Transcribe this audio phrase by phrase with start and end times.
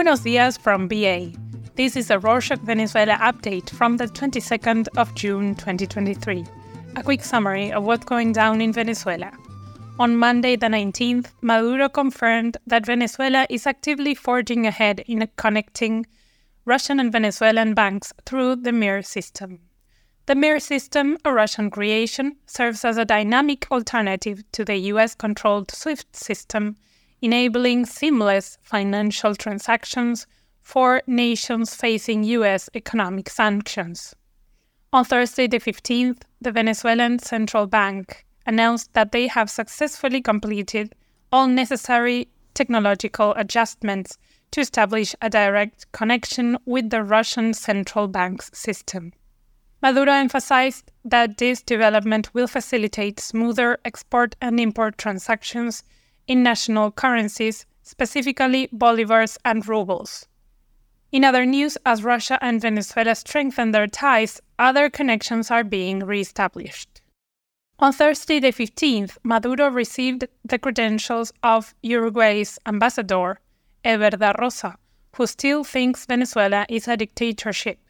[0.00, 1.30] Buenos dias from BA.
[1.74, 6.42] This is a Rorshok Venezuela update from the 22nd of June 2023.
[6.96, 9.30] A quick summary of what's going down in Venezuela.
[9.98, 16.06] On Monday, the 19th, Maduro confirmed that Venezuela is actively forging ahead in connecting
[16.64, 19.58] Russian and Venezuelan banks through the MIR system.
[20.24, 25.70] The MIR system, a Russian creation, serves as a dynamic alternative to the US controlled
[25.70, 26.76] SWIFT system
[27.22, 30.26] enabling seamless financial transactions
[30.62, 32.70] for nations facing U.S.
[32.74, 34.14] economic sanctions.
[34.92, 40.94] On Thursday, the 15th, the Venezuelan Central Bank announced that they have successfully completed
[41.32, 44.18] all necessary technological adjustments
[44.50, 49.12] to establish a direct connection with the Russian central bank's system.
[49.82, 55.84] Maduro emphasized that this development will facilitate smoother export and import transactions
[56.30, 60.28] in national currencies, specifically bolivars and rubles.
[61.10, 67.00] In other news, as Russia and Venezuela strengthen their ties, other connections are being re-established.
[67.80, 73.40] On Thursday, the 15th, Maduro received the credentials of Uruguay's ambassador,
[73.82, 74.76] Eber da Rosa,
[75.16, 77.80] who still thinks Venezuela is a dictatorship.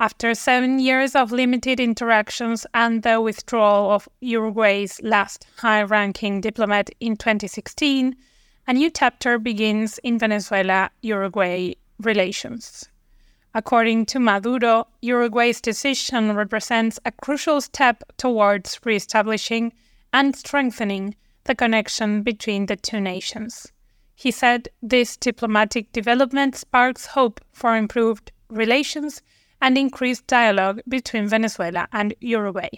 [0.00, 6.90] After seven years of limited interactions and the withdrawal of Uruguay's last high ranking diplomat
[6.98, 8.16] in 2016,
[8.66, 12.88] a new chapter begins in Venezuela Uruguay relations.
[13.54, 19.72] According to Maduro, Uruguay's decision represents a crucial step towards re establishing
[20.12, 23.70] and strengthening the connection between the two nations.
[24.16, 29.22] He said this diplomatic development sparks hope for improved relations
[29.64, 32.68] and increased dialogue between Venezuela and Uruguay.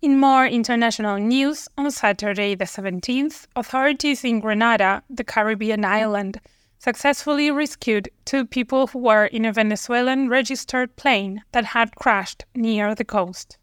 [0.00, 6.40] In more international news, on Saturday the 17th, authorities in Grenada, the Caribbean island,
[6.78, 12.94] successfully rescued two people who were in a Venezuelan registered plane that had crashed near
[12.94, 13.58] the coast.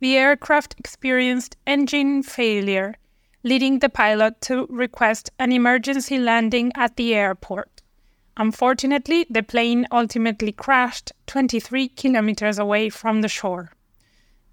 [0.00, 2.94] The aircraft experienced engine failure,
[3.44, 7.75] leading the pilot to request an emergency landing at the airport.
[8.36, 13.72] Unfortunately, the plane ultimately crashed 23 kilometers away from the shore.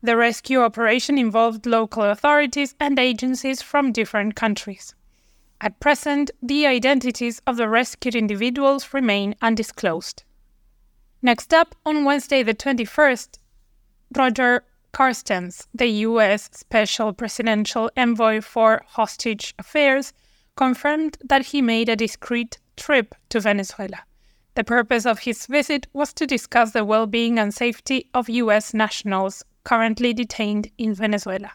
[0.01, 4.95] The rescue operation involved local authorities and agencies from different countries.
[5.59, 10.23] At present, the identities of the rescued individuals remain undisclosed.
[11.21, 13.37] Next up, on Wednesday the 21st,
[14.15, 20.11] Roger Carstens, the US Special Presidential Envoy for Hostage Affairs,
[20.55, 24.03] confirmed that he made a discreet trip to Venezuela.
[24.55, 28.73] The purpose of his visit was to discuss the well being and safety of U.S.
[28.73, 31.51] nationals currently detained in Venezuela.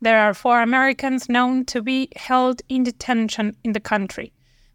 [0.00, 4.32] There are four Americans known to be held in detention in the country.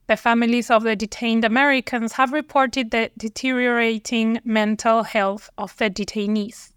[0.08, 6.74] The families of the detained Americans have reported the deteriorating mental health of the detainees.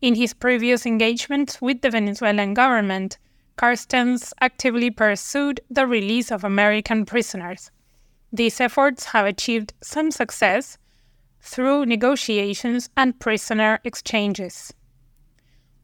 [0.00, 3.18] In his previous engagements with the Venezuelan government,
[3.56, 7.70] Carstens actively pursued the release of American prisoners.
[8.32, 10.78] These efforts have achieved some success
[11.40, 14.72] through negotiations and prisoner exchanges.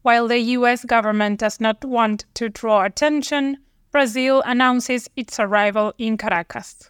[0.01, 3.57] While the US government does not want to draw attention,
[3.91, 6.89] Brazil announces its arrival in Caracas.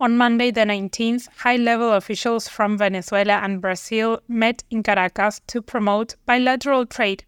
[0.00, 5.60] On Monday, the 19th, high level officials from Venezuela and Brazil met in Caracas to
[5.60, 7.24] promote bilateral trade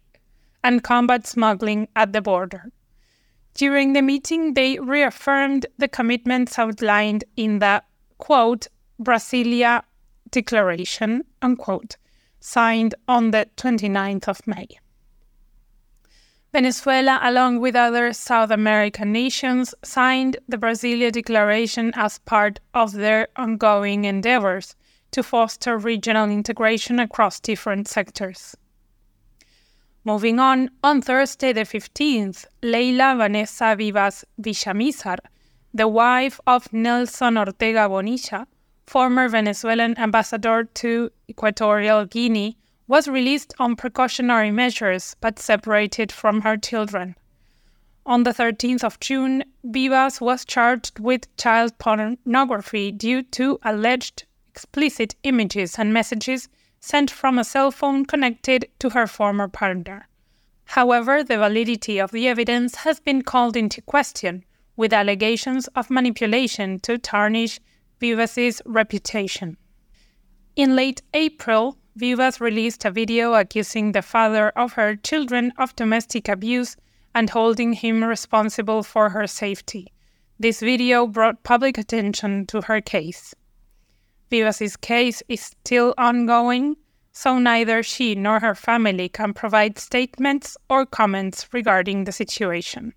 [0.63, 2.71] and combat smuggling at the border.
[3.53, 7.83] During the meeting, they reaffirmed the commitments outlined in the
[8.17, 8.67] quote
[8.99, 9.83] Brasilia
[10.29, 11.97] Declaration unquote,
[12.39, 14.67] signed on the 29th of May.
[16.53, 23.29] Venezuela, along with other South American nations, signed the Brasilia Declaration as part of their
[23.37, 24.75] ongoing endeavors
[25.11, 28.55] to foster regional integration across different sectors.
[30.03, 35.19] Moving on, on Thursday the 15th, Leila Vanessa Vivas Villamizar,
[35.75, 38.47] the wife of Nelson Ortega Bonilla,
[38.87, 42.57] former Venezuelan ambassador to Equatorial Guinea,
[42.87, 47.15] was released on precautionary measures but separated from her children.
[48.07, 55.13] On the 13th of June, Vivas was charged with child pornography due to alleged explicit
[55.21, 56.49] images and messages
[56.81, 60.07] sent from a cell phone connected to her former partner.
[60.65, 64.43] However, the validity of the evidence has been called into question,
[64.75, 67.59] with allegations of manipulation to tarnish
[67.99, 69.57] Vivas's reputation.
[70.55, 76.27] In late April, Vivas released a video accusing the father of her children of domestic
[76.27, 76.75] abuse
[77.13, 79.91] and holding him responsible for her safety.
[80.39, 83.35] This video brought public attention to her case.
[84.31, 86.77] Vivas's case is still ongoing,
[87.11, 92.93] so neither she nor her family can provide statements or comments regarding the situation.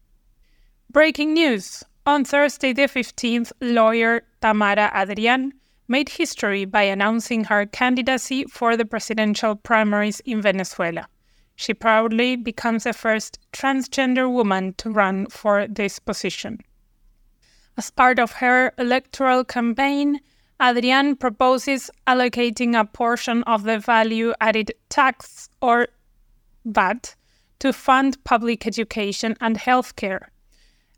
[0.90, 1.82] Breaking news!
[2.06, 5.52] On Thursday the 15th, lawyer Tamara Adrian
[5.88, 11.08] made history by announcing her candidacy for the presidential primaries in Venezuela.
[11.56, 16.60] She proudly becomes the first transgender woman to run for this position.
[17.76, 20.20] As part of her electoral campaign,
[20.60, 25.88] Adrian proposes allocating a portion of the value added tax or
[26.64, 27.14] VAT
[27.58, 30.26] to fund public education and healthcare.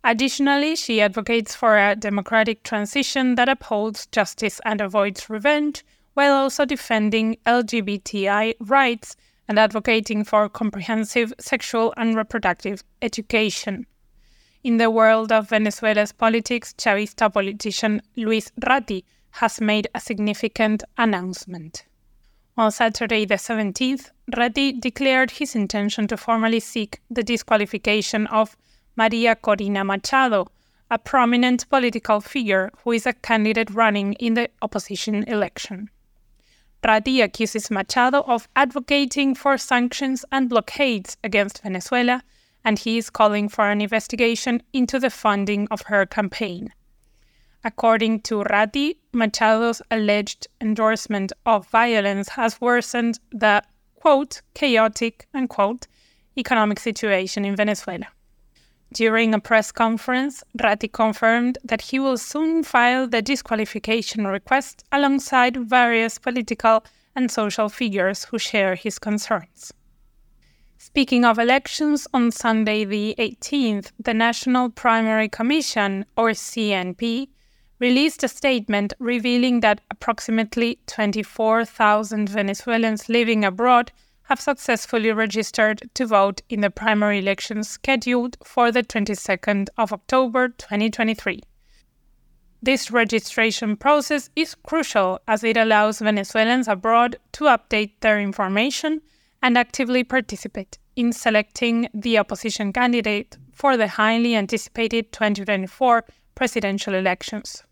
[0.05, 6.65] Additionally, she advocates for a democratic transition that upholds justice and avoids revenge, while also
[6.65, 9.17] defending LGBTI rights
[9.49, 13.87] and advocating for comprehensive sexual and reproductive education.
[14.63, 19.05] In the world of Venezuela's politics, Chavista politician Luis Ratti
[19.37, 21.85] has made a significant announcement.
[22.57, 28.57] On Saturday, the 17th, Ratti declared his intention to formally seek the disqualification of
[28.97, 30.47] Maria Corina Machado,
[30.91, 35.91] a prominent political figure who is a candidate running in the opposition election.
[36.83, 42.23] Ratti accuses Machado of advocating for sanctions and blockades against Venezuela,
[42.65, 46.73] and he is calling for an investigation into the funding of her campaign.
[47.67, 53.61] According to Ratti, Machado's alleged endorsement of violence has worsened the
[53.97, 55.89] quote chaotic unquote
[56.39, 58.07] economic situation in Venezuela.
[58.93, 65.57] During a press conference, Ratti confirmed that he will soon file the disqualification request alongside
[65.57, 66.85] various political
[67.17, 69.73] and social figures who share his concerns.
[70.79, 77.27] Speaking of elections, on Sunday the 18th, the National Primary Commission, or CNP,
[77.79, 83.93] released a statement revealing that approximately 24,000 Venezuelans living abroad
[84.25, 90.49] have successfully registered to vote in the primary elections scheduled for the 22nd of October
[90.49, 91.43] 2023.
[92.63, 99.03] This registration process is crucial as it allows Venezuelans abroad to update their information
[99.43, 107.63] and actively participate in selecting the opposition candidate for the highly anticipated 2024 presidential elections.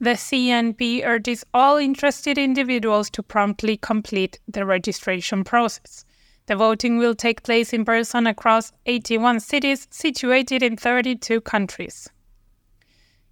[0.00, 6.04] The CNP urges all interested individuals to promptly complete the registration process.
[6.46, 12.08] The voting will take place in person across 81 cities situated in 32 countries.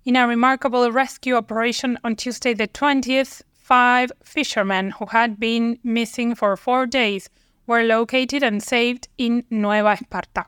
[0.04, 6.34] In a remarkable rescue operation on Tuesday, the 20th, five fishermen who had been missing
[6.34, 7.30] for four days
[7.66, 10.44] were located and saved in Nueva Esparta.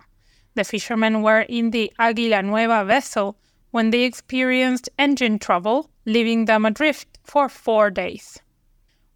[0.54, 3.36] The fishermen were in the Águila Nueva vessel
[3.70, 8.38] when they experienced engine trouble, leaving them adrift for four days.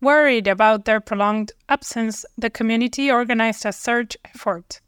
[0.01, 4.81] Worried about their prolonged absence, the community organized a search effort.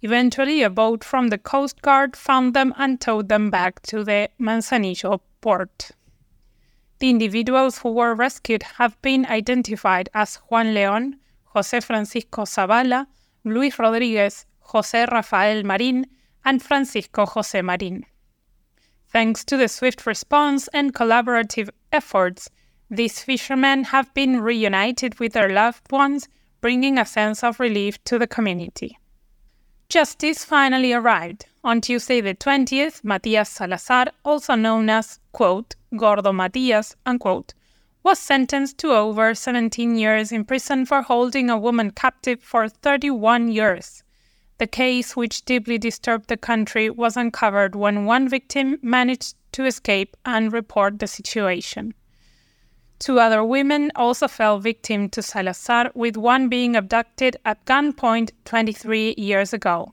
[0.00, 4.30] Eventually, a boat from the Coast Guard found them and towed them back to the
[4.40, 5.90] Manzanillo port.
[6.98, 11.14] The individuals who were rescued have been identified as Juan León,
[11.54, 13.06] José Francisco Zavala,
[13.44, 16.06] Luis Rodríguez, José Rafael Marín,
[16.44, 18.04] and Francisco José Marín.
[19.12, 22.48] Thanks to the swift response and collaborative efforts,
[22.90, 26.28] these fishermen have been reunited with their loved ones,
[26.62, 28.98] bringing a sense of relief to the community.
[29.90, 31.44] Justice finally arrived.
[31.62, 37.52] On Tuesday the 20th, Matias Salazar, also known as, quote, Gordo Matias, unquote,
[38.02, 43.52] was sentenced to over 17 years in prison for holding a woman captive for 31
[43.52, 44.02] years.
[44.58, 50.16] The case, which deeply disturbed the country, was uncovered when one victim managed to escape
[50.24, 51.94] and report the situation.
[52.98, 59.16] Two other women also fell victim to Salazar, with one being abducted at gunpoint 23
[59.18, 59.92] years ago.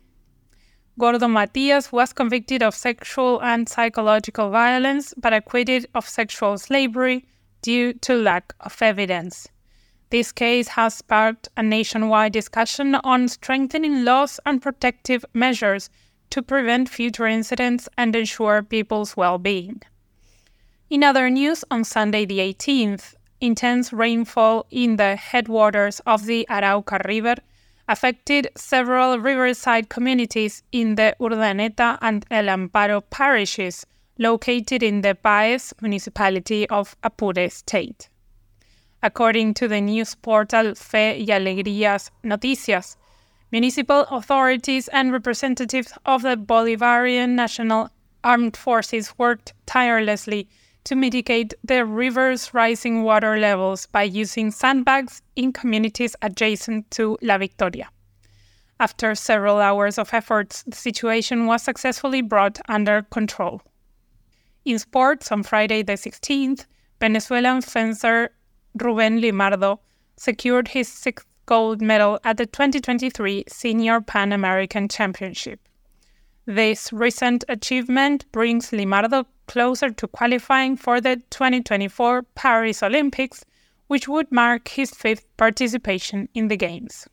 [1.00, 7.26] Gordo Matias was convicted of sexual and psychological violence but acquitted of sexual slavery
[7.62, 9.48] due to lack of evidence.
[10.12, 15.90] This case has sparked a nationwide discussion on strengthening laws and protective measures
[16.32, 19.82] to prevent future incidents and ensure people's well being.
[20.90, 27.00] In other news, on Sunday the 18th, intense rainfall in the headwaters of the Arauca
[27.08, 27.36] River
[27.88, 33.86] affected several riverside communities in the Urdaneta and El Amparo parishes
[34.18, 38.09] located in the Paez municipality of Apure state.
[39.02, 42.98] According to the news portal Fe y Alegrías Noticias,
[43.52, 47.90] municipal authorities and representatives of the Bolivarian National
[48.26, 50.50] armed forces worked tirelessly
[50.84, 57.38] to mitigate the river's rising water levels by using sandbags in communities adjacent to La
[57.38, 57.90] Victoria.
[58.82, 63.62] After several hours of efforts, the situation was successfully brought under control.
[64.66, 66.66] In sports, on Friday the 16th,
[67.00, 68.32] Venezuelan fencer
[68.76, 69.80] Ruben Limardo
[70.16, 75.60] secured his sixth gold medal at the 2023 Senior Pan American Championship.
[76.46, 83.44] This recent achievement brings Limardo closer to qualifying for the 2024 Paris Olympics,
[83.88, 87.08] which would mark his fifth participation in the Games.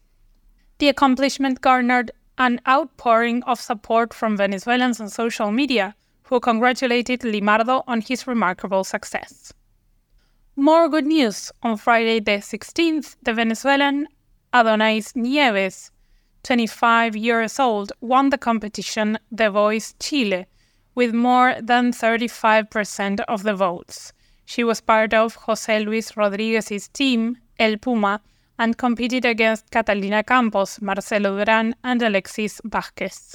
[0.78, 5.94] The accomplishment garnered an outpouring of support from Venezuelans on social media,
[6.25, 9.54] who congratulated Limardo on his remarkable success.
[10.58, 11.52] More good news.
[11.62, 14.08] On Friday the 16th, the Venezuelan
[14.54, 15.90] Adonais Nieves,
[16.44, 20.46] 25 years old, won the competition The Voice Chile
[20.94, 24.14] with more than 35% of the votes.
[24.46, 28.22] She was part of José Luis Rodríguez's team, El Puma,
[28.58, 33.34] and competed against Catalina Campos, Marcelo Duran, and Alexis Vázquez.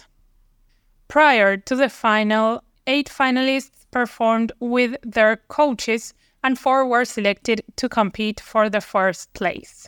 [1.08, 7.90] Prior to the final, eight finalists performed with their coaches, and four were selected to
[7.90, 9.88] compete for the first place.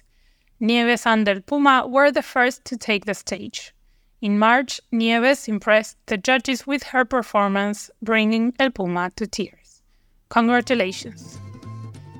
[0.60, 3.74] Nieves and El Puma were the first to take the stage.
[4.22, 9.82] In March, Nieves impressed the judges with her performance, bringing El Puma to tears.
[10.30, 11.38] Congratulations!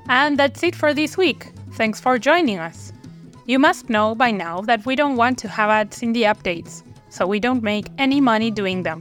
[0.08, 1.46] And that's it for this week.
[1.72, 2.92] Thanks for joining us.
[3.46, 6.82] You must know by now that we don't want to have ads in the updates,
[7.08, 9.00] so we don't make any money doing them.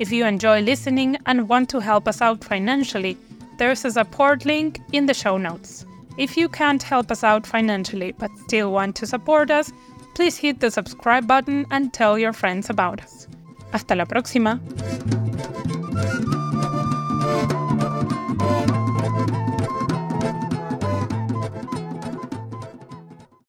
[0.00, 3.16] If you enjoy listening and want to help us out financially,
[3.60, 5.84] there's a support link in the show notes.
[6.16, 9.70] If you can't help us out financially but still want to support us,
[10.14, 13.28] please hit the subscribe button and tell your friends about us.
[13.70, 14.58] Hasta la próxima.